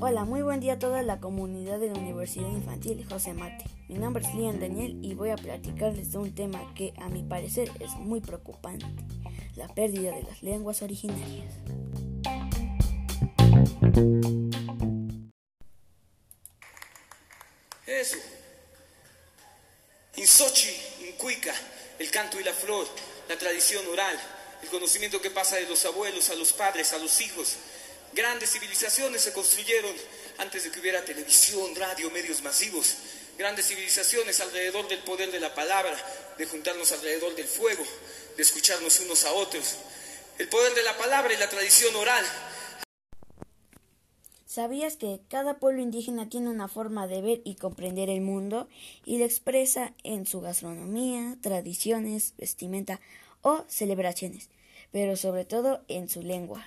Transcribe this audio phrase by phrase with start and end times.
[0.00, 3.64] Hola, muy buen día a toda la comunidad de la Universidad Infantil José Mate.
[3.88, 7.22] Mi nombre es Lian Daniel y voy a platicarles de un tema que a mi
[7.22, 8.86] parecer es muy preocupante,
[9.54, 11.54] la pérdida de las lenguas originarias.
[17.86, 18.16] Eso.
[20.16, 20.70] Insochi,
[21.10, 21.54] Incuica,
[22.00, 22.88] el canto y la flor,
[23.28, 24.18] la tradición oral,
[24.64, 27.56] el conocimiento que pasa de los abuelos a los padres, a los hijos,
[28.14, 29.92] Grandes civilizaciones se construyeron
[30.38, 32.94] antes de que hubiera televisión, radio, medios masivos.
[33.36, 35.96] Grandes civilizaciones alrededor del poder de la palabra,
[36.38, 37.82] de juntarnos alrededor del fuego,
[38.36, 39.78] de escucharnos unos a otros.
[40.38, 42.24] El poder de la palabra y la tradición oral.
[44.46, 48.68] ¿Sabías que cada pueblo indígena tiene una forma de ver y comprender el mundo
[49.04, 53.00] y lo expresa en su gastronomía, tradiciones, vestimenta
[53.42, 54.48] o celebraciones,
[54.92, 56.64] pero sobre todo en su lengua?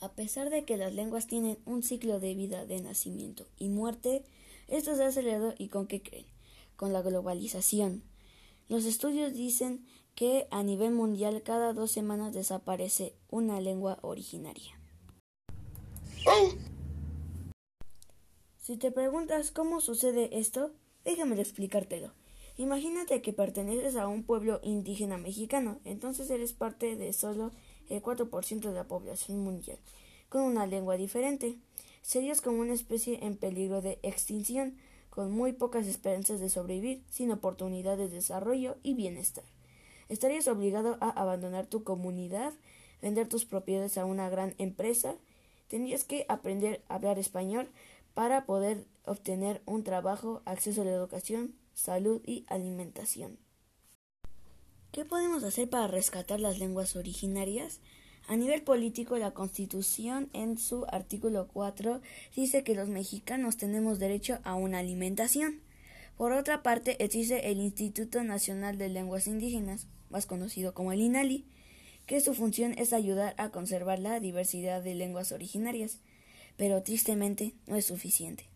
[0.00, 4.24] A pesar de que las lenguas tienen un ciclo de vida de nacimiento y muerte,
[4.68, 6.26] esto se ha acelerado y con qué creen?
[6.76, 8.02] Con la globalización.
[8.68, 9.84] Los estudios dicen
[10.14, 14.78] que a nivel mundial cada dos semanas desaparece una lengua originaria.
[18.58, 20.72] Si te preguntas cómo sucede esto,
[21.04, 22.12] déjame explicártelo.
[22.60, 27.52] Imagínate que perteneces a un pueblo indígena mexicano, entonces eres parte de solo
[27.88, 29.78] el 4% de la población mundial,
[30.28, 31.56] con una lengua diferente.
[32.02, 34.76] Serías como una especie en peligro de extinción,
[35.08, 39.44] con muy pocas esperanzas de sobrevivir, sin oportunidad de desarrollo y bienestar.
[40.10, 42.52] Estarías obligado a abandonar tu comunidad,
[43.00, 45.14] vender tus propiedades a una gran empresa,
[45.68, 47.70] tendrías que aprender a hablar español
[48.14, 53.38] para poder obtener un trabajo, acceso a la educación, salud y alimentación.
[54.92, 57.80] ¿Qué podemos hacer para rescatar las lenguas originarias?
[58.26, 62.00] A nivel político, la Constitución en su artículo 4
[62.34, 65.60] dice que los mexicanos tenemos derecho a una alimentación.
[66.16, 71.46] Por otra parte, existe el Instituto Nacional de Lenguas Indígenas, más conocido como el INALI,
[72.06, 76.00] que su función es ayudar a conservar la diversidad de lenguas originarias,
[76.60, 78.50] pero tristemente no es suficiente.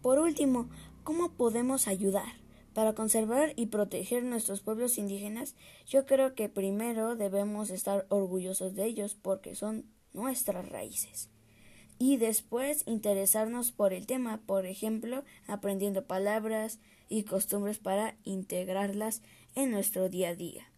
[0.00, 0.70] Por último,
[1.04, 2.32] ¿cómo podemos ayudar?
[2.72, 5.54] Para conservar y proteger nuestros pueblos indígenas,
[5.86, 9.84] yo creo que primero debemos estar orgullosos de ellos porque son
[10.14, 11.28] nuestras raíces.
[11.98, 16.78] Y después interesarnos por el tema, por ejemplo, aprendiendo palabras
[17.10, 19.20] y costumbres para integrarlas
[19.54, 20.69] en nuestro día a día.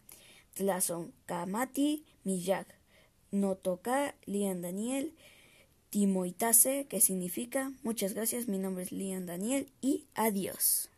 [1.25, 2.67] Kamati Miyak,
[3.31, 5.13] Notoka Lian Daniel,
[5.89, 10.89] Timoitase, que significa muchas gracias, mi nombre es Lian Daniel y adiós.